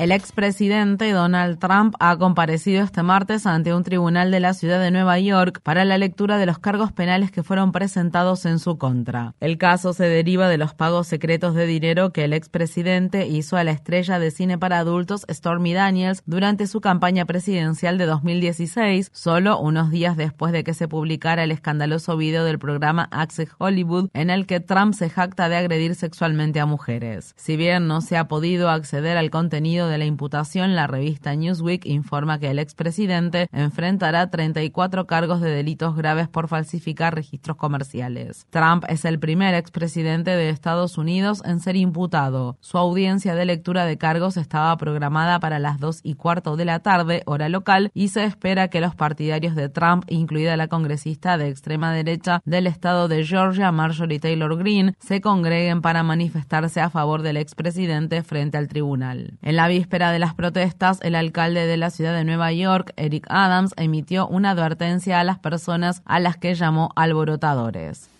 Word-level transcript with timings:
El 0.00 0.12
expresidente 0.12 1.12
Donald 1.12 1.58
Trump 1.58 1.94
ha 2.00 2.16
comparecido 2.16 2.82
este 2.82 3.02
martes 3.02 3.44
ante 3.44 3.74
un 3.74 3.84
tribunal 3.84 4.30
de 4.30 4.40
la 4.40 4.54
ciudad 4.54 4.80
de 4.80 4.90
Nueva 4.90 5.18
York 5.18 5.60
para 5.62 5.84
la 5.84 5.98
lectura 5.98 6.38
de 6.38 6.46
los 6.46 6.58
cargos 6.58 6.90
penales 6.90 7.30
que 7.30 7.42
fueron 7.42 7.70
presentados 7.70 8.46
en 8.46 8.60
su 8.60 8.78
contra. 8.78 9.34
El 9.40 9.58
caso 9.58 9.92
se 9.92 10.04
deriva 10.04 10.48
de 10.48 10.56
los 10.56 10.72
pagos 10.72 11.06
secretos 11.06 11.54
de 11.54 11.66
dinero 11.66 12.14
que 12.14 12.24
el 12.24 12.32
expresidente 12.32 13.26
hizo 13.26 13.58
a 13.58 13.64
la 13.64 13.72
estrella 13.72 14.18
de 14.18 14.30
cine 14.30 14.56
para 14.56 14.78
adultos 14.78 15.26
Stormy 15.30 15.74
Daniels 15.74 16.22
durante 16.24 16.66
su 16.66 16.80
campaña 16.80 17.26
presidencial 17.26 17.98
de 17.98 18.06
2016, 18.06 19.10
solo 19.12 19.60
unos 19.60 19.90
días 19.90 20.16
después 20.16 20.54
de 20.54 20.64
que 20.64 20.72
se 20.72 20.88
publicara 20.88 21.44
el 21.44 21.50
escandaloso 21.50 22.16
video 22.16 22.44
del 22.44 22.58
programa 22.58 23.06
Access 23.10 23.50
Hollywood 23.58 24.08
en 24.14 24.30
el 24.30 24.46
que 24.46 24.60
Trump 24.60 24.94
se 24.94 25.10
jacta 25.10 25.50
de 25.50 25.56
agredir 25.56 25.94
sexualmente 25.94 26.58
a 26.58 26.64
mujeres. 26.64 27.34
Si 27.36 27.58
bien 27.58 27.86
no 27.86 28.00
se 28.00 28.16
ha 28.16 28.28
podido 28.28 28.70
acceder 28.70 29.18
al 29.18 29.28
contenido 29.28 29.89
de 29.90 29.98
la 29.98 30.06
imputación, 30.06 30.74
la 30.74 30.86
revista 30.86 31.34
Newsweek 31.34 31.84
informa 31.84 32.38
que 32.38 32.50
el 32.50 32.58
expresidente 32.58 33.48
enfrentará 33.52 34.30
34 34.30 35.06
cargos 35.06 35.40
de 35.40 35.50
delitos 35.50 35.94
graves 35.96 36.28
por 36.28 36.48
falsificar 36.48 37.14
registros 37.14 37.56
comerciales. 37.56 38.46
Trump 38.50 38.84
es 38.88 39.04
el 39.04 39.18
primer 39.18 39.54
expresidente 39.54 40.30
de 40.30 40.48
Estados 40.48 40.96
Unidos 40.96 41.42
en 41.44 41.60
ser 41.60 41.76
imputado. 41.76 42.56
Su 42.60 42.78
audiencia 42.78 43.34
de 43.34 43.44
lectura 43.44 43.84
de 43.84 43.98
cargos 43.98 44.36
estaba 44.36 44.76
programada 44.76 45.40
para 45.40 45.58
las 45.58 45.78
2 45.78 46.00
y 46.02 46.14
cuarto 46.14 46.56
de 46.56 46.64
la 46.64 46.80
tarde, 46.80 47.22
hora 47.26 47.48
local, 47.48 47.90
y 47.94 48.08
se 48.08 48.24
espera 48.24 48.68
que 48.68 48.80
los 48.80 48.94
partidarios 48.94 49.54
de 49.54 49.68
Trump, 49.68 50.04
incluida 50.08 50.56
la 50.56 50.68
congresista 50.68 51.36
de 51.36 51.48
extrema 51.48 51.92
derecha 51.92 52.40
del 52.44 52.66
estado 52.66 53.08
de 53.08 53.24
Georgia, 53.24 53.72
Marjorie 53.72 54.20
Taylor 54.20 54.56
Greene, 54.56 54.94
se 54.98 55.20
congreguen 55.20 55.82
para 55.82 56.02
manifestarse 56.02 56.80
a 56.80 56.90
favor 56.90 57.22
del 57.22 57.36
expresidente 57.36 58.22
frente 58.22 58.58
al 58.58 58.68
tribunal. 58.68 59.38
En 59.42 59.56
la 59.56 59.68
víspera 59.80 60.12
de 60.12 60.18
las 60.18 60.34
protestas, 60.34 60.98
el 61.00 61.14
alcalde 61.14 61.66
de 61.66 61.78
la 61.78 61.88
ciudad 61.88 62.14
de 62.14 62.22
Nueva 62.22 62.52
York, 62.52 62.92
Eric 62.96 63.24
Adams, 63.30 63.72
emitió 63.78 64.28
una 64.28 64.50
advertencia 64.50 65.18
a 65.18 65.24
las 65.24 65.38
personas 65.38 66.02
a 66.04 66.20
las 66.20 66.36
que 66.36 66.54
llamó 66.54 66.90
alborotadores. 66.96 68.10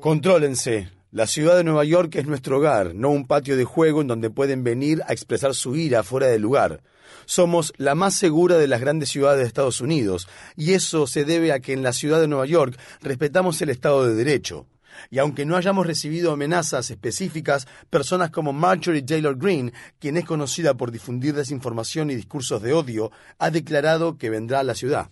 Contrólense. 0.00 0.88
La 1.12 1.28
ciudad 1.28 1.56
de 1.56 1.62
Nueva 1.62 1.84
York 1.84 2.16
es 2.16 2.26
nuestro 2.26 2.58
hogar, 2.58 2.96
no 2.96 3.10
un 3.10 3.28
patio 3.28 3.56
de 3.56 3.64
juego 3.64 4.00
en 4.00 4.08
donde 4.08 4.30
pueden 4.30 4.64
venir 4.64 5.02
a 5.06 5.12
expresar 5.12 5.54
su 5.54 5.76
ira 5.76 6.02
fuera 6.02 6.26
del 6.26 6.42
lugar. 6.42 6.82
Somos 7.26 7.72
la 7.76 7.94
más 7.94 8.14
segura 8.14 8.58
de 8.58 8.66
las 8.66 8.80
grandes 8.80 9.08
ciudades 9.10 9.42
de 9.42 9.46
Estados 9.46 9.80
Unidos, 9.80 10.26
y 10.56 10.72
eso 10.72 11.06
se 11.06 11.24
debe 11.24 11.52
a 11.52 11.60
que 11.60 11.74
en 11.74 11.84
la 11.84 11.92
ciudad 11.92 12.20
de 12.20 12.26
Nueva 12.26 12.46
York 12.46 12.76
respetamos 13.02 13.62
el 13.62 13.70
Estado 13.70 14.04
de 14.04 14.16
Derecho. 14.16 14.66
Y 15.10 15.18
aunque 15.18 15.44
no 15.44 15.56
hayamos 15.56 15.86
recibido 15.86 16.32
amenazas 16.32 16.90
específicas, 16.90 17.66
personas 17.90 18.30
como 18.30 18.52
Marjorie 18.52 19.02
Taylor 19.02 19.36
Greene, 19.36 19.72
quien 19.98 20.16
es 20.16 20.24
conocida 20.24 20.74
por 20.74 20.90
difundir 20.90 21.34
desinformación 21.34 22.10
y 22.10 22.14
discursos 22.14 22.62
de 22.62 22.72
odio, 22.72 23.10
ha 23.38 23.50
declarado 23.50 24.18
que 24.18 24.30
vendrá 24.30 24.60
a 24.60 24.64
la 24.64 24.74
ciudad. 24.74 25.08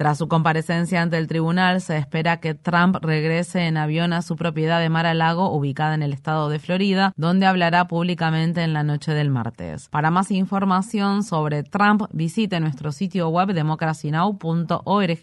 Tras 0.00 0.16
su 0.16 0.28
comparecencia 0.28 1.02
ante 1.02 1.18
el 1.18 1.26
tribunal, 1.26 1.82
se 1.82 1.98
espera 1.98 2.40
que 2.40 2.54
Trump 2.54 2.96
regrese 3.02 3.66
en 3.66 3.76
avión 3.76 4.14
a 4.14 4.22
su 4.22 4.34
propiedad 4.34 4.80
de 4.80 4.88
Mar-a-Lago, 4.88 5.52
ubicada 5.52 5.94
en 5.94 6.02
el 6.02 6.14
estado 6.14 6.48
de 6.48 6.58
Florida, 6.58 7.12
donde 7.18 7.44
hablará 7.44 7.86
públicamente 7.86 8.62
en 8.62 8.72
la 8.72 8.82
noche 8.82 9.12
del 9.12 9.28
martes. 9.28 9.90
Para 9.90 10.10
más 10.10 10.30
información 10.30 11.22
sobre 11.22 11.64
Trump, 11.64 12.04
visite 12.12 12.60
nuestro 12.60 12.92
sitio 12.92 13.28
web 13.28 13.52
democracynow.org 13.52 15.18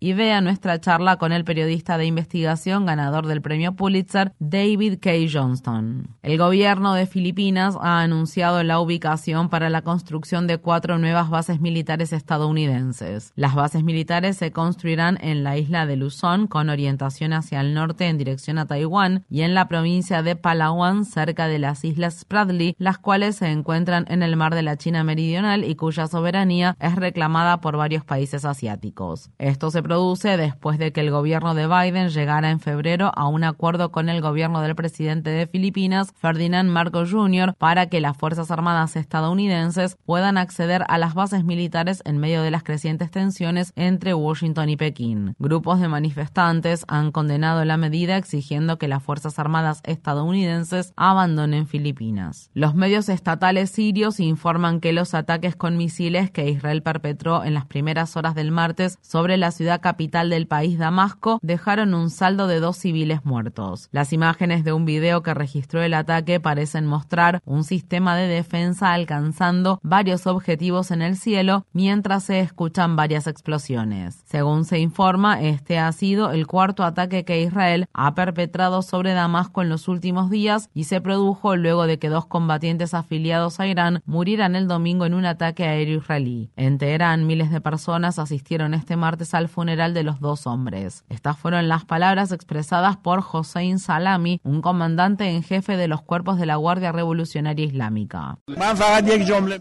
y 0.00 0.12
vea 0.14 0.40
nuestra 0.40 0.80
charla 0.80 1.18
con 1.18 1.32
el 1.32 1.44
periodista 1.44 1.98
de 1.98 2.06
investigación 2.06 2.86
ganador 2.86 3.26
del 3.26 3.42
premio 3.42 3.74
Pulitzer, 3.74 4.32
David 4.38 4.98
K. 4.98 5.10
Johnston. 5.30 6.08
El 6.22 6.38
gobierno 6.38 6.94
de 6.94 7.04
Filipinas 7.04 7.76
ha 7.82 8.00
anunciado 8.00 8.62
la 8.62 8.80
ubicación 8.80 9.50
para 9.50 9.68
la 9.68 9.82
construcción 9.82 10.46
de 10.46 10.56
cuatro 10.56 10.96
nuevas 10.96 11.28
bases 11.28 11.60
militares 11.60 12.14
estadounidenses. 12.14 13.34
Las 13.36 13.54
bases 13.54 13.84
militares 13.84 14.05
se 14.06 14.52
construirán 14.52 15.18
en 15.20 15.42
la 15.42 15.56
isla 15.56 15.84
de 15.84 15.96
Luzón 15.96 16.46
con 16.46 16.68
orientación 16.68 17.32
hacia 17.32 17.60
el 17.60 17.74
norte 17.74 18.06
en 18.06 18.18
dirección 18.18 18.56
a 18.56 18.66
Taiwán 18.66 19.24
y 19.28 19.42
en 19.42 19.52
la 19.52 19.66
provincia 19.66 20.22
de 20.22 20.36
Palawan 20.36 21.04
cerca 21.04 21.48
de 21.48 21.58
las 21.58 21.84
islas 21.84 22.20
Spratly, 22.20 22.76
las 22.78 22.98
cuales 22.98 23.36
se 23.36 23.50
encuentran 23.50 24.06
en 24.08 24.22
el 24.22 24.36
mar 24.36 24.54
de 24.54 24.62
la 24.62 24.76
China 24.76 25.02
Meridional 25.02 25.64
y 25.64 25.74
cuya 25.74 26.06
soberanía 26.06 26.76
es 26.78 26.94
reclamada 26.94 27.60
por 27.60 27.76
varios 27.76 28.04
países 28.04 28.44
asiáticos. 28.44 29.30
Esto 29.38 29.72
se 29.72 29.82
produce 29.82 30.36
después 30.36 30.78
de 30.78 30.92
que 30.92 31.00
el 31.00 31.10
gobierno 31.10 31.54
de 31.54 31.66
Biden 31.66 32.10
llegara 32.10 32.50
en 32.50 32.60
febrero 32.60 33.10
a 33.16 33.26
un 33.26 33.42
acuerdo 33.42 33.90
con 33.90 34.08
el 34.08 34.20
gobierno 34.20 34.60
del 34.60 34.76
presidente 34.76 35.30
de 35.30 35.48
Filipinas, 35.48 36.12
Ferdinand 36.16 36.70
Marcos 36.70 37.10
Jr., 37.10 37.54
para 37.58 37.86
que 37.86 38.00
las 38.00 38.16
Fuerzas 38.16 38.52
Armadas 38.52 38.94
estadounidenses 38.94 39.96
puedan 40.06 40.38
acceder 40.38 40.84
a 40.86 40.96
las 40.96 41.14
bases 41.14 41.44
militares 41.44 42.02
en 42.04 42.18
medio 42.18 42.42
de 42.42 42.52
las 42.52 42.62
crecientes 42.62 43.10
tensiones 43.10 43.72
en 43.74 43.95
entre 43.96 44.12
Washington 44.12 44.68
y 44.68 44.76
Pekín. 44.76 45.34
Grupos 45.38 45.80
de 45.80 45.88
manifestantes 45.88 46.84
han 46.86 47.12
condenado 47.12 47.64
la 47.64 47.78
medida 47.78 48.18
exigiendo 48.18 48.76
que 48.76 48.88
las 48.88 49.02
Fuerzas 49.02 49.38
Armadas 49.38 49.80
estadounidenses 49.84 50.92
abandonen 50.96 51.66
Filipinas. 51.66 52.50
Los 52.52 52.74
medios 52.74 53.08
estatales 53.08 53.70
sirios 53.70 54.20
informan 54.20 54.80
que 54.80 54.92
los 54.92 55.14
ataques 55.14 55.56
con 55.56 55.78
misiles 55.78 56.30
que 56.30 56.50
Israel 56.50 56.82
perpetró 56.82 57.42
en 57.42 57.54
las 57.54 57.64
primeras 57.64 58.18
horas 58.18 58.34
del 58.34 58.50
martes 58.50 58.98
sobre 59.00 59.38
la 59.38 59.50
ciudad 59.50 59.80
capital 59.80 60.28
del 60.28 60.46
país, 60.46 60.76
Damasco, 60.76 61.38
dejaron 61.40 61.94
un 61.94 62.10
saldo 62.10 62.48
de 62.48 62.60
dos 62.60 62.76
civiles 62.76 63.24
muertos. 63.24 63.88
Las 63.92 64.12
imágenes 64.12 64.62
de 64.62 64.74
un 64.74 64.84
video 64.84 65.22
que 65.22 65.32
registró 65.32 65.82
el 65.82 65.94
ataque 65.94 66.38
parecen 66.38 66.84
mostrar 66.84 67.40
un 67.46 67.64
sistema 67.64 68.14
de 68.14 68.28
defensa 68.28 68.92
alcanzando 68.92 69.80
varios 69.82 70.26
objetivos 70.26 70.90
en 70.90 71.00
el 71.00 71.16
cielo 71.16 71.64
mientras 71.72 72.24
se 72.24 72.40
escuchan 72.40 72.94
varias 72.94 73.26
explosiones. 73.26 73.85
Según 74.24 74.64
se 74.64 74.78
informa, 74.78 75.40
este 75.42 75.78
ha 75.78 75.90
sido 75.92 76.30
el 76.30 76.46
cuarto 76.46 76.84
ataque 76.84 77.24
que 77.24 77.42
Israel 77.42 77.86
ha 77.92 78.14
perpetrado 78.14 78.82
sobre 78.82 79.12
Damasco 79.12 79.62
en 79.62 79.68
los 79.68 79.88
últimos 79.88 80.30
días 80.30 80.70
y 80.74 80.84
se 80.84 81.00
produjo 81.00 81.56
luego 81.56 81.86
de 81.86 81.98
que 81.98 82.08
dos 82.08 82.26
combatientes 82.26 82.94
afiliados 82.94 83.60
a 83.60 83.66
Irán 83.66 84.02
murieran 84.06 84.56
el 84.56 84.66
domingo 84.68 85.06
en 85.06 85.14
un 85.14 85.26
ataque 85.26 85.64
aéreo 85.64 85.98
israelí. 85.98 86.50
En 86.56 86.78
Teherán, 86.78 87.26
miles 87.26 87.50
de 87.50 87.60
personas 87.60 88.18
asistieron 88.18 88.74
este 88.74 88.96
martes 88.96 89.34
al 89.34 89.48
funeral 89.48 89.94
de 89.94 90.02
los 90.02 90.20
dos 90.20 90.46
hombres. 90.46 91.04
Estas 91.08 91.38
fueron 91.38 91.68
las 91.68 91.84
palabras 91.84 92.32
expresadas 92.32 92.96
por 92.96 93.22
Hossein 93.30 93.78
Salami, 93.78 94.40
un 94.42 94.60
comandante 94.60 95.24
en 95.30 95.42
jefe 95.42 95.76
de 95.76 95.88
los 95.88 96.02
cuerpos 96.02 96.38
de 96.38 96.46
la 96.46 96.56
Guardia 96.56 96.92
Revolucionaria 96.92 97.64
Islámica. 97.64 98.38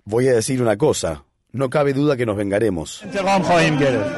Voy 0.05 0.27
a 0.27 0.33
decir 0.33 0.61
una 0.61 0.77
cosa. 0.77 1.23
No 1.55 1.69
cabe 1.69 1.93
duda 1.93 2.17
que 2.17 2.25
nos 2.25 2.35
vengaremos. 2.35 3.01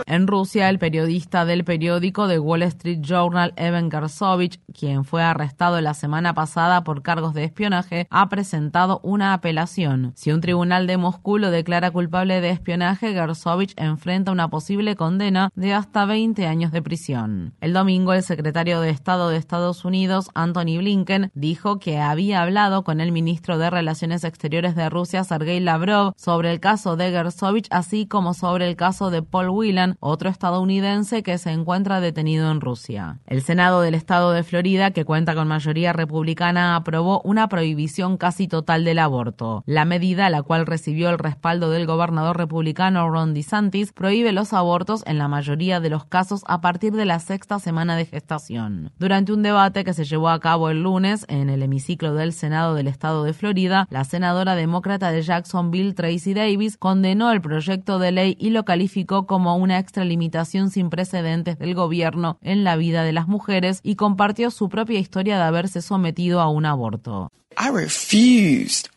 En 0.08 0.26
Rusia, 0.26 0.70
el 0.70 0.80
periodista 0.80 1.46
del 1.46 1.64
periódico 1.64 2.28
The 2.28 2.40
Wall 2.40 2.64
Street 2.64 3.02
Journal, 3.02 3.54
Evan 3.58 3.92
Gersovich, 3.92 4.60
quien 4.74 5.06
fue 5.06 5.22
arrestado 5.22 5.80
la 5.80 5.94
semana 5.94 6.34
pasada 6.34 6.84
por 6.84 7.04
cargos 7.04 7.36
de 7.36 7.44
espionaje, 7.44 8.08
ha 8.10 8.28
presentado 8.28 9.00
una 9.04 9.34
apelación. 9.34 10.14
Si 10.16 10.32
un 10.32 10.42
tribunal 10.42 10.88
de 10.88 10.98
Moscú 10.98 11.38
lo 11.38 11.52
declara 11.52 11.92
culpable 11.92 12.42
de 12.42 12.50
espionaje, 12.50 13.14
Gersovich 13.14 13.76
enfrenta 13.78 14.32
una 14.32 14.50
posible 14.50 14.96
condena 14.96 15.52
de 15.54 15.76
hasta 15.76 16.06
20 16.06 16.48
años 16.48 16.72
de 16.72 16.82
prisión. 16.82 17.54
El 17.62 17.72
domingo, 17.72 18.14
el 18.14 18.24
secretario 18.24 18.82
de 18.82 18.90
Estado 18.90 19.30
de 19.30 19.38
Estados 19.38 19.86
Unidos, 19.86 20.32
Anthony 20.34 20.80
Blinken, 20.80 21.30
dijo 21.36 21.78
que 21.78 22.00
había 22.00 22.42
hablado 22.42 22.84
con 22.84 23.00
el 23.00 23.12
ministro 23.12 23.60
de 23.60 23.70
Relaciones 23.70 24.24
Exteriores 24.24 24.76
de 24.76 24.90
Rusia, 24.90 25.24
Sergei 25.24 25.60
Lavrov, 25.60 26.14
sobre 26.18 26.52
el 26.52 26.60
caso 26.60 26.98
de 26.98 27.12
Gersovich 27.12 27.27
Kersovich, 27.28 27.68
así 27.72 28.08
como 28.08 28.34
sobre 28.34 28.70
el 28.70 28.78
caso 28.78 29.12
de 29.12 29.22
Paul 29.22 29.50
Whelan, 29.50 29.98
otro 30.00 30.30
estadounidense 30.30 31.24
que 31.24 31.38
se 31.38 31.52
encuentra 31.52 32.00
detenido 32.00 32.50
en 32.52 32.62
Rusia. 32.62 33.20
El 33.26 33.42
Senado 33.42 33.82
del 33.82 33.96
estado 33.96 34.32
de 34.32 34.44
Florida, 34.44 34.92
que 34.92 35.04
cuenta 35.04 35.36
con 35.36 35.48
mayoría 35.48 35.92
republicana, 35.92 36.78
aprobó 36.78 37.22
una 37.26 37.50
prohibición 37.50 38.18
casi 38.18 38.48
total 38.48 38.86
del 38.86 39.00
aborto. 39.00 39.64
La 39.66 39.84
medida, 39.84 40.30
la 40.30 40.42
cual 40.42 40.66
recibió 40.66 41.10
el 41.10 41.20
respaldo 41.20 41.70
del 41.70 41.86
gobernador 41.86 42.38
republicano 42.38 43.10
Ron 43.10 43.34
DeSantis, 43.34 43.92
prohíbe 43.92 44.32
los 44.32 44.54
abortos 44.54 45.04
en 45.06 45.18
la 45.18 45.28
mayoría 45.28 45.82
de 45.82 45.90
los 45.90 46.06
casos 46.06 46.44
a 46.48 46.62
partir 46.62 46.94
de 46.94 47.06
la 47.06 47.20
sexta 47.20 47.60
semana 47.60 47.98
de 47.98 48.06
gestación. 48.06 48.92
Durante 49.00 49.34
un 49.34 49.44
debate 49.44 49.84
que 49.84 49.94
se 49.94 50.06
llevó 50.06 50.30
a 50.30 50.40
cabo 50.40 50.70
el 50.70 50.84
lunes 50.84 51.26
en 51.28 51.50
el 51.50 51.62
hemiciclo 51.62 52.14
del 52.14 52.32
Senado 52.32 52.74
del 52.74 52.88
estado 52.88 53.26
de 53.26 53.34
Florida, 53.34 53.86
la 53.90 54.06
senadora 54.06 54.56
demócrata 54.56 55.12
de 55.12 55.22
Jacksonville, 55.22 55.94
Tracy 55.94 56.34
Davis, 56.34 56.78
condenó 56.78 57.17
el 57.32 57.42
proyecto 57.42 58.00
de 58.00 58.12
ley 58.12 58.38
y 58.40 58.52
lo 58.52 58.64
calificó 58.66 59.26
como 59.28 59.58
una 59.58 59.80
extralimitación 59.80 60.70
sin 60.70 60.90
precedentes 60.90 61.58
del 61.60 61.76
gobierno 61.76 62.38
en 62.42 62.64
la 62.64 62.76
vida 62.76 63.04
de 63.04 63.14
las 63.14 63.28
mujeres 63.28 63.80
y 63.84 63.96
compartió 63.96 64.52
su 64.52 64.70
propia 64.70 65.00
historia 65.00 65.38
de 65.38 65.44
haberse 65.44 65.82
sometido 65.82 66.40
a 66.42 66.50
un 66.50 66.66
aborto. 66.66 67.30
I 67.60 67.70
refused 67.70 68.90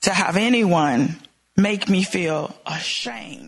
to 0.00 0.10
have 0.12 0.36
anyone 0.36 1.16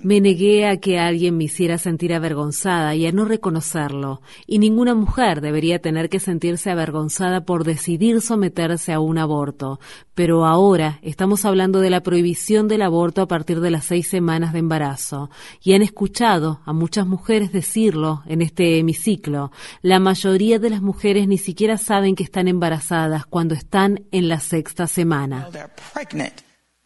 me 0.02 0.20
negué 0.20 0.66
a 0.68 0.76
que 0.76 0.98
alguien 0.98 1.38
me 1.38 1.44
hiciera 1.44 1.78
sentir 1.78 2.12
avergonzada 2.12 2.94
y 2.94 3.06
a 3.06 3.12
no 3.12 3.24
reconocerlo, 3.24 4.20
y 4.46 4.58
ninguna 4.58 4.94
mujer 4.94 5.40
debería 5.40 5.78
tener 5.78 6.10
que 6.10 6.20
sentirse 6.20 6.70
avergonzada 6.70 7.46
por 7.46 7.64
decidir 7.64 8.20
someterse 8.20 8.92
a 8.92 9.00
un 9.00 9.16
aborto. 9.16 9.80
Pero 10.14 10.44
ahora 10.44 10.98
estamos 11.00 11.46
hablando 11.46 11.80
de 11.80 11.88
la 11.88 12.02
prohibición 12.02 12.68
del 12.68 12.82
aborto 12.82 13.22
a 13.22 13.26
partir 13.26 13.60
de 13.60 13.70
las 13.70 13.86
seis 13.86 14.06
semanas 14.06 14.52
de 14.52 14.58
embarazo, 14.58 15.30
y 15.62 15.72
han 15.72 15.80
escuchado 15.80 16.60
a 16.66 16.74
muchas 16.74 17.06
mujeres 17.06 17.52
decirlo 17.52 18.22
en 18.26 18.42
este 18.42 18.78
hemiciclo. 18.78 19.50
La 19.80 19.98
mayoría 19.98 20.58
de 20.58 20.68
las 20.68 20.82
mujeres 20.82 21.26
ni 21.26 21.38
siquiera 21.38 21.78
saben 21.78 22.16
que 22.16 22.24
están 22.24 22.48
embarazadas 22.48 23.24
cuando 23.24 23.54
están 23.54 24.04
en 24.12 24.28
la 24.28 24.40
sexta 24.40 24.86
semana. 24.86 25.48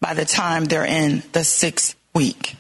By 0.01 0.15
the 0.15 0.25
time 0.25 0.65
they're 0.65 0.85
in 0.85 1.23
the 1.33 1.45
sixth 1.45 1.95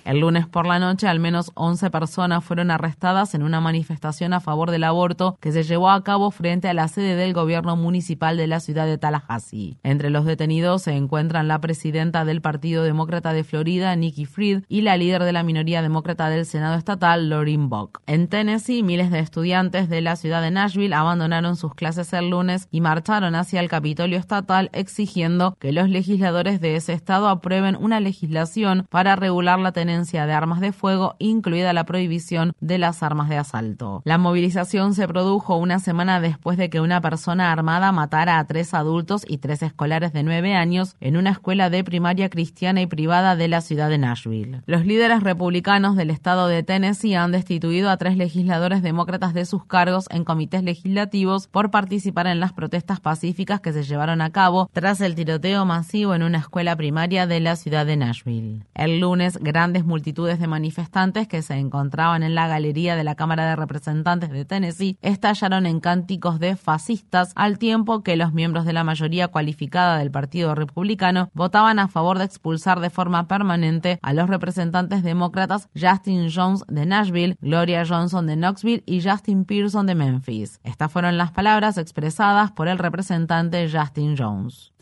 El 0.04 0.20
lunes 0.20 0.46
por 0.46 0.66
la 0.66 0.78
noche, 0.78 1.08
al 1.08 1.18
menos 1.18 1.50
11 1.54 1.90
personas 1.90 2.44
fueron 2.44 2.70
arrestadas 2.70 3.34
en 3.34 3.42
una 3.42 3.60
manifestación 3.60 4.32
a 4.32 4.40
favor 4.40 4.70
del 4.70 4.84
aborto 4.84 5.36
que 5.40 5.50
se 5.50 5.64
llevó 5.64 5.90
a 5.90 6.04
cabo 6.04 6.30
frente 6.30 6.68
a 6.68 6.74
la 6.74 6.86
sede 6.86 7.16
del 7.16 7.34
gobierno 7.34 7.74
municipal 7.76 8.36
de 8.36 8.46
la 8.46 8.60
ciudad 8.60 8.86
de 8.86 8.98
Tallahassee. 8.98 9.76
Entre 9.82 10.10
los 10.10 10.24
detenidos 10.24 10.82
se 10.82 10.92
encuentran 10.92 11.48
la 11.48 11.60
presidenta 11.60 12.24
del 12.24 12.40
Partido 12.40 12.84
Demócrata 12.84 13.32
de 13.32 13.42
Florida, 13.42 13.96
Nikki 13.96 14.26
Fried, 14.26 14.62
y 14.68 14.82
la 14.82 14.96
líder 14.96 15.24
de 15.24 15.32
la 15.32 15.42
minoría 15.42 15.82
demócrata 15.82 16.30
del 16.30 16.46
Senado 16.46 16.76
estatal, 16.76 17.28
Lauren 17.28 17.68
Bock. 17.68 18.00
En 18.06 18.28
Tennessee, 18.28 18.84
miles 18.84 19.10
de 19.10 19.18
estudiantes 19.18 19.88
de 19.88 20.00
la 20.00 20.14
ciudad 20.16 20.40
de 20.40 20.52
Nashville 20.52 20.94
abandonaron 20.94 21.56
sus 21.56 21.74
clases 21.74 22.12
el 22.12 22.30
lunes 22.30 22.68
y 22.70 22.80
marcharon 22.80 23.34
hacia 23.34 23.60
el 23.60 23.68
Capitolio 23.68 24.18
estatal 24.18 24.70
exigiendo 24.72 25.56
que 25.58 25.72
los 25.72 25.88
legisladores 25.88 26.60
de 26.60 26.76
ese 26.76 26.92
estado 26.92 27.28
aprueben 27.28 27.76
una 27.76 27.98
legislación 27.98 28.86
para 28.88 29.16
regular 29.16 29.37
la 29.42 29.72
tenencia 29.72 30.26
de 30.26 30.32
armas 30.32 30.60
de 30.60 30.72
fuego, 30.72 31.16
incluida 31.18 31.72
la 31.72 31.84
prohibición 31.84 32.52
de 32.60 32.78
las 32.78 33.02
armas 33.02 33.28
de 33.28 33.36
asalto. 33.36 34.02
La 34.04 34.18
movilización 34.18 34.94
se 34.94 35.08
produjo 35.08 35.56
una 35.56 35.78
semana 35.78 36.20
después 36.20 36.58
de 36.58 36.70
que 36.70 36.80
una 36.80 37.00
persona 37.00 37.52
armada 37.52 37.92
matara 37.92 38.38
a 38.38 38.46
tres 38.46 38.74
adultos 38.74 39.24
y 39.26 39.38
tres 39.38 39.62
escolares 39.62 40.12
de 40.12 40.22
nueve 40.22 40.54
años 40.54 40.96
en 41.00 41.16
una 41.16 41.30
escuela 41.30 41.70
de 41.70 41.84
primaria 41.84 42.28
cristiana 42.28 42.80
y 42.80 42.86
privada 42.86 43.36
de 43.36 43.48
la 43.48 43.60
ciudad 43.60 43.88
de 43.88 43.98
Nashville. 43.98 44.62
Los 44.66 44.86
líderes 44.86 45.22
republicanos 45.22 45.96
del 45.96 46.10
estado 46.10 46.48
de 46.48 46.62
Tennessee 46.62 47.14
han 47.14 47.32
destituido 47.32 47.90
a 47.90 47.96
tres 47.96 48.16
legisladores 48.16 48.82
demócratas 48.82 49.34
de 49.34 49.44
sus 49.44 49.64
cargos 49.64 50.06
en 50.10 50.24
comités 50.24 50.62
legislativos 50.62 51.48
por 51.48 51.70
participar 51.70 52.26
en 52.26 52.40
las 52.40 52.52
protestas 52.52 53.00
pacíficas 53.00 53.60
que 53.60 53.72
se 53.72 53.82
llevaron 53.82 54.20
a 54.20 54.30
cabo 54.30 54.70
tras 54.72 55.00
el 55.00 55.14
tiroteo 55.14 55.64
masivo 55.64 56.14
en 56.14 56.22
una 56.22 56.38
escuela 56.38 56.76
primaria 56.76 57.26
de 57.26 57.40
la 57.40 57.56
ciudad 57.56 57.86
de 57.86 57.96
Nashville. 57.96 58.64
El 58.74 59.00
lunes, 59.00 59.27
grandes 59.36 59.84
multitudes 59.84 60.38
de 60.38 60.46
manifestantes 60.46 61.28
que 61.28 61.42
se 61.42 61.54
encontraban 61.54 62.22
en 62.22 62.34
la 62.34 62.48
galería 62.48 62.96
de 62.96 63.04
la 63.04 63.14
Cámara 63.14 63.46
de 63.46 63.56
Representantes 63.56 64.30
de 64.30 64.44
Tennessee 64.44 64.96
estallaron 65.02 65.66
en 65.66 65.80
cánticos 65.80 66.38
de 66.38 66.56
fascistas 66.56 67.32
al 67.34 67.58
tiempo 67.58 68.02
que 68.02 68.16
los 68.16 68.32
miembros 68.32 68.64
de 68.64 68.72
la 68.72 68.84
mayoría 68.84 69.28
cualificada 69.28 69.98
del 69.98 70.10
Partido 70.10 70.54
Republicano 70.54 71.30
votaban 71.34 71.78
a 71.78 71.88
favor 71.88 72.18
de 72.18 72.24
expulsar 72.24 72.80
de 72.80 72.90
forma 72.90 73.28
permanente 73.28 73.98
a 74.02 74.12
los 74.12 74.28
representantes 74.28 75.02
demócratas 75.02 75.68
Justin 75.78 76.28
Jones 76.34 76.64
de 76.68 76.86
Nashville, 76.86 77.36
Gloria 77.40 77.84
Johnson 77.86 78.26
de 78.26 78.36
Knoxville 78.36 78.82
y 78.86 79.02
Justin 79.02 79.44
Pearson 79.44 79.86
de 79.86 79.94
Memphis. 79.94 80.60
Estas 80.64 80.90
fueron 80.90 81.18
las 81.18 81.32
palabras 81.32 81.78
expresadas 81.78 82.52
por 82.52 82.68
el 82.68 82.78
representante 82.78 83.68
Justin 83.70 84.16
Jones. 84.16 84.72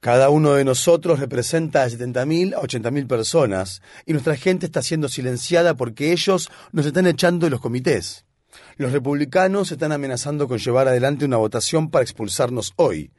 Cada 0.00 0.30
uno 0.30 0.52
de 0.52 0.64
nosotros 0.64 1.18
representa 1.18 1.82
a 1.82 1.88
70.000 1.88 2.54
a 2.54 2.60
80.000 2.60 3.06
personas 3.08 3.82
y 4.04 4.12
nuestra 4.12 4.36
gente 4.36 4.66
está 4.66 4.82
siendo 4.82 5.08
silenciada 5.08 5.74
porque 5.74 6.12
ellos 6.12 6.48
nos 6.70 6.86
están 6.86 7.06
echando 7.08 7.46
de 7.46 7.50
los 7.50 7.60
comités. 7.60 8.24
Los 8.76 8.92
republicanos 8.92 9.72
están 9.72 9.90
amenazando 9.90 10.46
con 10.46 10.58
llevar 10.58 10.86
adelante 10.86 11.24
una 11.24 11.38
votación 11.38 11.90
para 11.90 12.04
expulsarnos 12.04 12.72
hoy. 12.76 13.10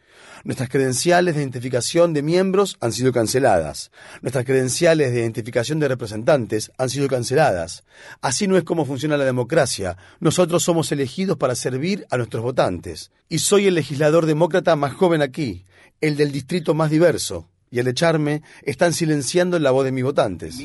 Nuestras 0.43 0.69
credenciales 0.69 1.35
de 1.35 1.41
identificación 1.41 2.13
de 2.13 2.21
miembros 2.21 2.77
han 2.79 2.93
sido 2.93 3.11
canceladas. 3.11 3.91
Nuestras 4.21 4.45
credenciales 4.45 5.11
de 5.11 5.19
identificación 5.19 5.79
de 5.79 5.87
representantes 5.87 6.71
han 6.77 6.89
sido 6.89 7.07
canceladas. 7.07 7.83
Así 8.21 8.47
no 8.47 8.57
es 8.57 8.63
como 8.63 8.85
funciona 8.85 9.17
la 9.17 9.25
democracia. 9.25 9.97
Nosotros 10.19 10.63
somos 10.63 10.91
elegidos 10.91 11.37
para 11.37 11.55
servir 11.55 12.05
a 12.09 12.17
nuestros 12.17 12.43
votantes. 12.43 13.11
Y 13.29 13.39
soy 13.39 13.67
el 13.67 13.75
legislador 13.75 14.25
demócrata 14.25 14.75
más 14.75 14.93
joven 14.93 15.21
aquí, 15.21 15.65
el 16.01 16.15
del 16.15 16.31
distrito 16.31 16.73
más 16.73 16.89
diverso 16.89 17.47
y 17.69 17.79
al 17.79 17.87
echarme 17.87 18.43
están 18.63 18.93
silenciando 18.93 19.59
la 19.59 19.71
voz 19.71 19.85
de 19.85 19.91
mis 19.91 20.03
votantes. 20.03 20.57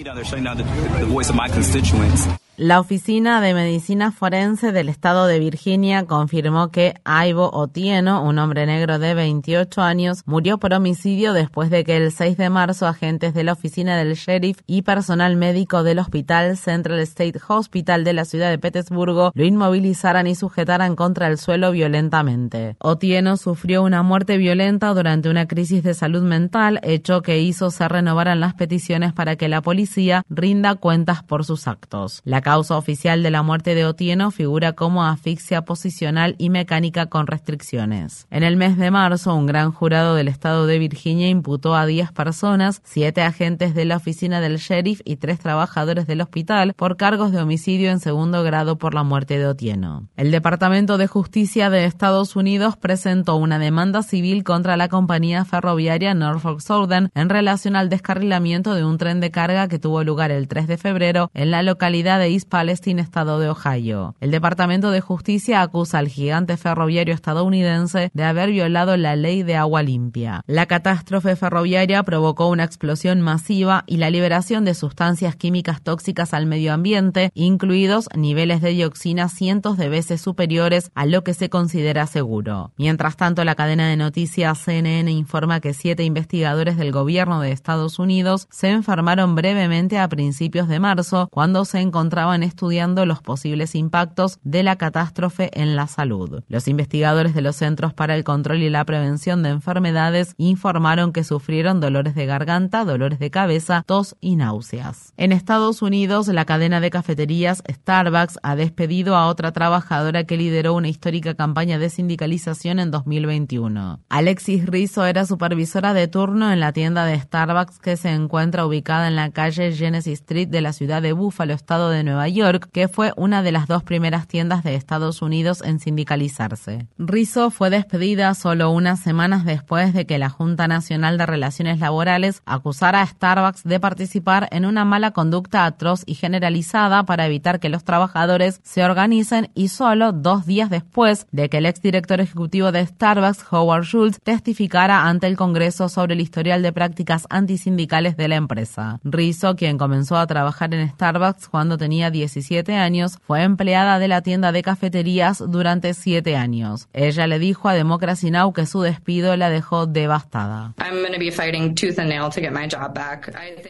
La 2.62 2.78
Oficina 2.78 3.40
de 3.40 3.54
Medicina 3.54 4.12
Forense 4.12 4.70
del 4.70 4.88
Estado 4.88 5.26
de 5.26 5.40
Virginia 5.40 6.04
confirmó 6.04 6.70
que 6.70 6.94
Ivo 7.04 7.50
Otieno, 7.52 8.22
un 8.22 8.38
hombre 8.38 8.66
negro 8.66 9.00
de 9.00 9.14
28 9.14 9.82
años, 9.82 10.22
murió 10.26 10.58
por 10.58 10.72
homicidio 10.72 11.32
después 11.32 11.70
de 11.70 11.82
que 11.82 11.96
el 11.96 12.12
6 12.12 12.36
de 12.36 12.50
marzo 12.50 12.86
agentes 12.86 13.34
de 13.34 13.42
la 13.42 13.54
oficina 13.54 13.96
del 13.96 14.14
sheriff 14.14 14.60
y 14.68 14.82
personal 14.82 15.34
médico 15.34 15.82
del 15.82 15.98
hospital 15.98 16.56
Central 16.56 17.00
State 17.00 17.40
Hospital 17.48 18.04
de 18.04 18.12
la 18.12 18.24
ciudad 18.24 18.48
de 18.48 18.60
Petersburgo 18.60 19.32
lo 19.34 19.44
inmovilizaran 19.44 20.28
y 20.28 20.36
sujetaran 20.36 20.94
contra 20.94 21.26
el 21.26 21.38
suelo 21.38 21.72
violentamente. 21.72 22.76
Otieno 22.78 23.38
sufrió 23.38 23.82
una 23.82 24.04
muerte 24.04 24.36
violenta 24.36 24.94
durante 24.94 25.28
una 25.28 25.48
crisis 25.48 25.82
de 25.82 25.94
salud 25.94 26.22
mental, 26.22 26.78
hecho 26.84 27.22
que 27.22 27.40
hizo 27.40 27.72
se 27.72 27.88
renovaran 27.88 28.38
las 28.38 28.54
peticiones 28.54 29.12
para 29.12 29.34
que 29.34 29.48
la 29.48 29.62
policía 29.62 30.22
rinda 30.30 30.76
cuentas 30.76 31.24
por 31.24 31.44
sus 31.44 31.66
actos. 31.66 32.20
La 32.24 32.40
causa 32.52 32.76
oficial 32.76 33.22
de 33.22 33.30
la 33.30 33.42
muerte 33.42 33.74
de 33.74 33.86
Otieno 33.86 34.30
figura 34.30 34.74
como 34.74 35.06
asfixia 35.06 35.62
posicional 35.62 36.34
y 36.36 36.50
mecánica 36.50 37.06
con 37.06 37.26
restricciones. 37.26 38.26
En 38.30 38.42
el 38.42 38.58
mes 38.58 38.76
de 38.76 38.90
marzo, 38.90 39.34
un 39.34 39.46
gran 39.46 39.72
jurado 39.72 40.14
del 40.14 40.28
estado 40.28 40.66
de 40.66 40.78
Virginia 40.78 41.30
imputó 41.30 41.74
a 41.74 41.86
10 41.86 42.12
personas, 42.12 42.82
7 42.84 43.22
agentes 43.22 43.74
de 43.74 43.86
la 43.86 43.96
oficina 43.96 44.42
del 44.42 44.58
sheriff 44.58 45.00
y 45.06 45.16
3 45.16 45.38
trabajadores 45.38 46.06
del 46.06 46.20
hospital 46.20 46.74
por 46.74 46.98
cargos 46.98 47.32
de 47.32 47.40
homicidio 47.40 47.90
en 47.90 48.00
segundo 48.00 48.42
grado 48.42 48.76
por 48.76 48.92
la 48.92 49.02
muerte 49.02 49.38
de 49.38 49.46
Otieno. 49.46 50.10
El 50.18 50.30
Departamento 50.30 50.98
de 50.98 51.06
Justicia 51.06 51.70
de 51.70 51.86
Estados 51.86 52.36
Unidos 52.36 52.76
presentó 52.76 53.36
una 53.36 53.58
demanda 53.58 54.02
civil 54.02 54.44
contra 54.44 54.76
la 54.76 54.88
compañía 54.88 55.46
ferroviaria 55.46 56.12
Norfolk 56.12 56.60
Southern 56.60 57.08
en 57.14 57.30
relación 57.30 57.76
al 57.76 57.88
descarrilamiento 57.88 58.74
de 58.74 58.84
un 58.84 58.98
tren 58.98 59.20
de 59.20 59.30
carga 59.30 59.68
que 59.68 59.78
tuvo 59.78 60.04
lugar 60.04 60.30
el 60.30 60.48
3 60.48 60.66
de 60.66 60.76
febrero 60.76 61.30
en 61.32 61.50
la 61.50 61.62
localidad 61.62 62.18
de 62.18 62.28
East 62.32 62.48
Palestine, 62.48 63.02
estado 63.02 63.38
de 63.38 63.50
Ohio. 63.50 64.14
El 64.18 64.30
Departamento 64.30 64.90
de 64.90 65.02
Justicia 65.02 65.60
acusa 65.60 65.98
al 65.98 66.08
gigante 66.08 66.56
ferroviario 66.56 67.12
estadounidense 67.12 68.10
de 68.14 68.24
haber 68.24 68.50
violado 68.50 68.96
la 68.96 69.16
ley 69.16 69.42
de 69.42 69.56
agua 69.56 69.82
limpia. 69.82 70.42
La 70.46 70.64
catástrofe 70.64 71.36
ferroviaria 71.36 72.02
provocó 72.04 72.48
una 72.48 72.64
explosión 72.64 73.20
masiva 73.20 73.84
y 73.86 73.98
la 73.98 74.08
liberación 74.08 74.64
de 74.64 74.72
sustancias 74.72 75.36
químicas 75.36 75.82
tóxicas 75.82 76.32
al 76.32 76.46
medio 76.46 76.72
ambiente, 76.72 77.30
incluidos 77.34 78.08
niveles 78.16 78.62
de 78.62 78.70
dioxina 78.70 79.28
cientos 79.28 79.76
de 79.76 79.90
veces 79.90 80.22
superiores 80.22 80.90
a 80.94 81.04
lo 81.04 81.24
que 81.24 81.34
se 81.34 81.50
considera 81.50 82.06
seguro. 82.06 82.72
Mientras 82.78 83.18
tanto, 83.18 83.44
la 83.44 83.56
cadena 83.56 83.90
de 83.90 83.98
noticias 83.98 84.58
CNN 84.58 85.12
informa 85.12 85.60
que 85.60 85.74
siete 85.74 86.04
investigadores 86.04 86.78
del 86.78 86.92
gobierno 86.92 87.42
de 87.42 87.52
Estados 87.52 87.98
Unidos 87.98 88.48
se 88.50 88.70
enfermaron 88.70 89.34
brevemente 89.34 89.98
a 89.98 90.08
principios 90.08 90.66
de 90.68 90.80
marzo 90.80 91.28
cuando 91.30 91.66
se 91.66 91.80
encontraron 91.80 92.21
estaban 92.22 92.44
estudiando 92.44 93.04
los 93.04 93.20
posibles 93.20 93.74
impactos 93.74 94.38
de 94.44 94.62
la 94.62 94.76
catástrofe 94.76 95.50
en 95.60 95.74
la 95.74 95.88
salud. 95.88 96.44
Los 96.46 96.68
investigadores 96.68 97.34
de 97.34 97.42
los 97.42 97.56
Centros 97.56 97.94
para 97.94 98.14
el 98.14 98.22
Control 98.22 98.62
y 98.62 98.70
la 98.70 98.84
Prevención 98.84 99.42
de 99.42 99.48
Enfermedades 99.48 100.34
informaron 100.36 101.12
que 101.12 101.24
sufrieron 101.24 101.80
dolores 101.80 102.14
de 102.14 102.26
garganta, 102.26 102.84
dolores 102.84 103.18
de 103.18 103.32
cabeza, 103.32 103.82
tos 103.84 104.14
y 104.20 104.36
náuseas. 104.36 105.12
En 105.16 105.32
Estados 105.32 105.82
Unidos, 105.82 106.28
la 106.28 106.44
cadena 106.44 106.78
de 106.78 106.90
cafeterías 106.90 107.64
Starbucks 107.68 108.38
ha 108.44 108.54
despedido 108.54 109.16
a 109.16 109.26
otra 109.26 109.50
trabajadora 109.50 110.22
que 110.22 110.36
lideró 110.36 110.74
una 110.74 110.86
histórica 110.86 111.34
campaña 111.34 111.80
de 111.80 111.90
sindicalización 111.90 112.78
en 112.78 112.92
2021. 112.92 113.98
Alexis 114.08 114.64
Rizzo 114.64 115.04
era 115.06 115.26
supervisora 115.26 115.92
de 115.92 116.06
turno 116.06 116.52
en 116.52 116.60
la 116.60 116.72
tienda 116.72 117.04
de 117.04 117.18
Starbucks 117.18 117.80
que 117.80 117.96
se 117.96 118.10
encuentra 118.10 118.64
ubicada 118.64 119.08
en 119.08 119.16
la 119.16 119.32
calle 119.32 119.72
Genesis 119.72 120.20
Street 120.20 120.46
de 120.46 120.60
la 120.60 120.72
ciudad 120.72 121.02
de 121.02 121.12
Buffalo, 121.12 121.52
estado 121.52 121.90
de 121.90 122.04
Nueva 122.04 122.11
York, 122.28 122.68
que 122.72 122.88
fue 122.88 123.12
una 123.16 123.42
de 123.42 123.52
las 123.52 123.66
dos 123.66 123.82
primeras 123.82 124.26
tiendas 124.26 124.62
de 124.62 124.74
Estados 124.74 125.22
Unidos 125.22 125.62
en 125.64 125.80
sindicalizarse. 125.80 126.86
Rizzo 126.98 127.50
fue 127.50 127.70
despedida 127.70 128.34
solo 128.34 128.70
unas 128.70 129.00
semanas 129.00 129.44
después 129.44 129.92
de 129.94 130.06
que 130.06 130.18
la 130.18 130.28
Junta 130.28 130.68
Nacional 130.68 131.18
de 131.18 131.26
Relaciones 131.26 131.80
Laborales 131.80 132.42
acusara 132.46 133.02
a 133.02 133.06
Starbucks 133.06 133.64
de 133.64 133.80
participar 133.80 134.48
en 134.52 134.66
una 134.66 134.84
mala 134.84 135.12
conducta 135.12 135.64
atroz 135.64 136.02
y 136.06 136.14
generalizada 136.14 137.04
para 137.04 137.26
evitar 137.26 137.60
que 137.60 137.68
los 137.68 137.84
trabajadores 137.84 138.60
se 138.62 138.84
organicen 138.84 139.50
y 139.54 139.68
solo 139.68 140.12
dos 140.12 140.46
días 140.46 140.70
después 140.70 141.26
de 141.32 141.48
que 141.48 141.58
el 141.58 141.66
exdirector 141.66 142.20
ejecutivo 142.20 142.72
de 142.72 142.86
Starbucks, 142.86 143.44
Howard 143.50 143.84
Schultz, 143.84 144.20
testificara 144.22 145.08
ante 145.08 145.26
el 145.26 145.36
Congreso 145.36 145.88
sobre 145.88 146.14
el 146.14 146.20
historial 146.20 146.62
de 146.62 146.72
prácticas 146.72 147.26
antisindicales 147.30 148.16
de 148.16 148.28
la 148.28 148.36
empresa. 148.36 149.00
Rizzo, 149.04 149.56
quien 149.56 149.78
comenzó 149.78 150.16
a 150.16 150.26
trabajar 150.26 150.74
en 150.74 150.88
Starbucks 150.88 151.48
cuando 151.48 151.78
tenía 151.78 152.01
17 152.10 152.74
años, 152.74 153.18
fue 153.26 153.42
empleada 153.42 153.98
de 153.98 154.08
la 154.08 154.22
tienda 154.22 154.52
de 154.52 154.62
cafeterías 154.62 155.42
durante 155.46 155.94
siete 155.94 156.36
años. 156.36 156.88
Ella 156.92 157.26
le 157.26 157.38
dijo 157.38 157.68
a 157.68 157.74
Democracy 157.74 158.30
Now! 158.30 158.52
que 158.52 158.66
su 158.66 158.82
despido 158.82 159.36
la 159.36 159.50
dejó 159.50 159.86
devastada. 159.86 160.74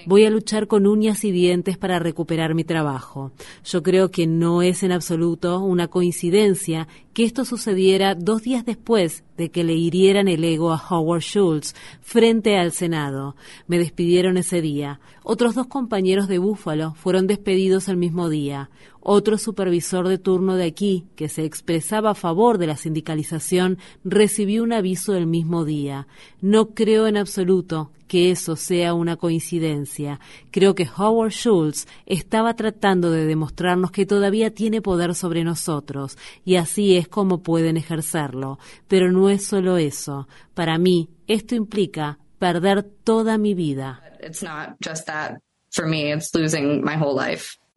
Voy 0.07 0.25
a 0.25 0.31
luchar 0.31 0.67
con 0.67 0.87
uñas 0.87 1.25
y 1.25 1.31
dientes 1.31 1.79
para 1.79 1.99
recuperar 1.99 2.55
mi 2.55 2.65
trabajo. 2.65 3.33
Yo 3.65 3.83
creo 3.83 4.11
que 4.11 4.27
no 4.27 4.63
es 4.63 4.83
en 4.83 4.93
absoluto 4.93 5.61
una 5.61 5.89
coincidencia 5.89 6.89
que 7.13 7.25
esto 7.25 7.45
sucediera 7.45 8.15
dos 8.15 8.43
días 8.43 8.65
después 8.65 9.25
de 9.43 9.51
que 9.51 9.65
le 9.65 9.75
hirieran 9.75 10.29
el 10.29 10.45
ego 10.45 10.73
a 10.73 10.81
Howard 10.89 11.21
Schultz 11.23 11.75
frente 12.01 12.57
al 12.57 12.71
Senado. 12.71 13.35
Me 13.67 13.77
despidieron 13.77 14.37
ese 14.37 14.63
día. 14.63 15.01
Otros 15.25 15.57
dos 15.57 15.67
compañeros 15.67 16.29
de 16.29 16.39
Búfalo 16.39 16.95
fueron 16.95 17.27
despedidos 17.27 17.89
el 17.89 17.97
mismo 17.97 18.29
día. 18.29 18.71
Otro 19.05 19.37
supervisor 19.37 20.07
de 20.07 20.19
turno 20.19 20.55
de 20.55 20.65
aquí, 20.65 21.07
que 21.17 21.29
se 21.29 21.45
expresaba 21.45 22.11
a 22.11 22.15
favor 22.15 22.59
de 22.59 22.69
la 22.69 22.77
sindicalización, 22.77 23.79
recibió 24.05 24.63
un 24.63 24.73
aviso 24.73 25.17
el 25.17 25.27
mismo 25.27 25.65
día. 25.65 26.07
No 26.41 26.71
creo 26.71 27.09
en 27.09 27.17
absoluto 27.17 27.91
que 28.07 28.31
eso 28.31 28.57
sea 28.57 28.95
una 28.95 29.17
coincidencia. 29.17 30.21
Creo 30.51 30.75
que 30.75 30.87
Howard 30.97 31.33
Schultz 31.33 31.87
estaba 32.07 32.55
tratando 32.55 33.11
de 33.11 33.25
demostrarnos 33.25 33.91
que 33.91 34.07
todavía 34.07 34.55
tiene 34.55 34.83
poder 34.83 35.15
sobre 35.15 35.45
nosotros, 35.45 36.17
y 36.45 36.57
así 36.57 36.97
es 36.97 37.09
como 37.09 37.43
pueden 37.43 37.77
ejercerlo. 37.77 38.59
Pero 38.87 39.11
no 39.11 39.31
es 39.31 39.45
solo 39.47 39.79
eso. 39.79 40.29
Para 40.55 40.79
mí, 40.79 41.09
esto 41.27 41.55
implica 41.55 42.19
perder 42.39 42.83
toda 42.83 43.39
mi 43.39 43.55
vida. 43.55 44.03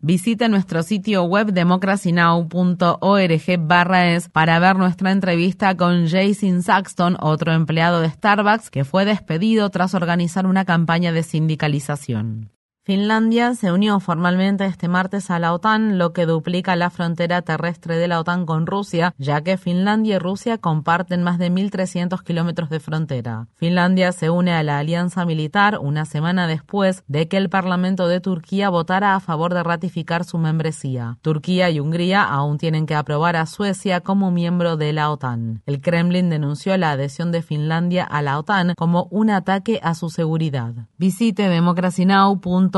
Visite 0.02 0.50
nuestro 0.50 0.84
sitio 0.84 1.24
web 1.24 1.52
democracynow.org 1.52 3.60
barra 3.60 4.12
es 4.12 4.30
para 4.30 4.60
ver 4.60 4.76
nuestra 4.76 5.12
entrevista 5.12 5.76
con 5.76 6.08
Jason 6.08 6.62
Saxton, 6.62 7.18
otro 7.20 7.54
empleado 7.54 8.02
de 8.02 8.12
Starbucks 8.12 8.70
que 8.70 8.86
fue 8.86 9.06
despedido 9.06 9.72
tras 9.72 9.96
organizar 9.96 10.46
una 10.46 10.64
campaña 10.64 11.12
de 11.12 11.24
sindicalización. 11.24 12.52
Finlandia 12.86 13.56
se 13.56 13.72
unió 13.72 14.00
formalmente 14.00 14.64
este 14.64 14.88
martes 14.88 15.32
a 15.32 15.40
la 15.40 15.54
OTAN, 15.54 15.98
lo 15.98 16.14
que 16.14 16.28
duplica 16.28 16.76
la 16.76 16.92
frontera 16.92 17.42
terrestre 17.42 17.98
de 17.98 18.08
la 18.08 18.20
OTAN 18.20 18.46
con 18.46 18.68
Rusia, 18.68 19.16
ya 19.18 19.42
que 19.42 19.58
Finlandia 19.58 20.18
y 20.18 20.20
Rusia 20.20 20.60
comparten 20.60 21.24
más 21.24 21.40
de 21.40 21.52
1.300 21.52 22.22
kilómetros 22.22 22.70
de 22.70 22.80
frontera. 22.80 23.48
Finlandia 23.56 24.12
se 24.12 24.30
une 24.30 24.54
a 24.54 24.62
la 24.62 24.78
alianza 24.78 25.26
militar 25.26 25.80
una 25.82 26.06
semana 26.06 26.46
después 26.46 27.04
de 27.08 27.28
que 27.28 27.38
el 27.38 27.50
Parlamento 27.50 28.08
de 28.08 28.20
Turquía 28.20 28.70
votara 28.70 29.16
a 29.16 29.20
favor 29.20 29.56
de 29.56 29.64
ratificar 29.64 30.24
su 30.24 30.38
membresía. 30.38 31.18
Turquía 31.24 31.72
y 31.72 31.80
Hungría 31.80 32.22
aún 32.22 32.60
tienen 32.60 32.86
que 32.86 32.94
aprobar 32.94 33.36
a 33.36 33.48
Suecia 33.48 34.02
como 34.02 34.30
miembro 34.30 34.78
de 34.78 34.94
la 34.94 35.10
OTAN. 35.10 35.64
El 35.66 35.82
Kremlin 35.82 36.30
denunció 36.30 36.78
la 36.78 36.92
adhesión 36.92 37.32
de 37.32 37.42
Finlandia 37.42 38.04
a 38.04 38.22
la 38.22 38.38
OTAN 38.38 38.76
como 38.78 39.08
un 39.10 39.32
ataque 39.32 39.80
a 39.82 39.96
su 39.96 40.12
seguridad. 40.12 40.76
Visite 41.00 41.50
democracynow.com 41.50 42.75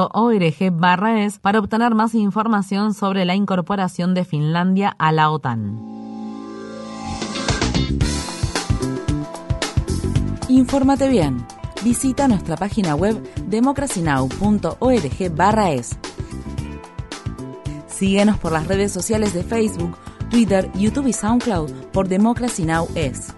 barra 0.72 1.24
es 1.24 1.40
para 1.40 1.60
obtener 1.60 1.96
más 1.96 2.14
información 2.14 2.94
sobre 2.94 3.26
la 3.26 3.36
incorporación 3.36 4.14
de 4.14 4.26
Finlandia 4.26 4.96
a 4.98 5.12
la 5.12 5.32
OTAN. 5.32 5.80
Infórmate 10.50 11.10
bien. 11.10 11.46
Visita 11.84 12.28
nuestra 12.28 12.56
página 12.56 12.96
web 12.96 13.22
democracynow.org 13.48 15.36
barra 15.36 15.72
es. 15.72 15.98
Síguenos 17.88 18.38
por 18.38 18.52
las 18.52 18.68
redes 18.68 18.92
sociales 18.92 19.34
de 19.34 19.44
Facebook, 19.44 19.98
Twitter, 20.30 20.72
YouTube 20.74 21.08
y 21.08 21.14
SoundCloud 21.14 21.72
por 21.92 22.08
Democracy 22.08 22.64
Now! 22.64 22.88
es. 22.96 23.37